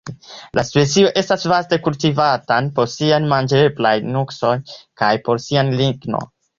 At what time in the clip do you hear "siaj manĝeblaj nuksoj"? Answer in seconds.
2.97-4.59